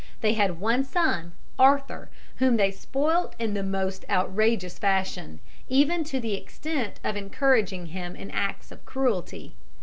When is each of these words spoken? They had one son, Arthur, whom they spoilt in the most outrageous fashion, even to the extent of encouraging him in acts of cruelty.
They 0.21 0.33
had 0.33 0.59
one 0.59 0.83
son, 0.83 1.33
Arthur, 1.59 2.09
whom 2.37 2.57
they 2.57 2.71
spoilt 2.71 3.35
in 3.37 3.53
the 3.53 3.61
most 3.61 4.03
outrageous 4.09 4.79
fashion, 4.79 5.39
even 5.69 6.03
to 6.05 6.19
the 6.19 6.33
extent 6.33 6.99
of 7.03 7.15
encouraging 7.15 7.85
him 7.85 8.15
in 8.15 8.31
acts 8.31 8.71
of 8.71 8.83
cruelty. 8.83 9.53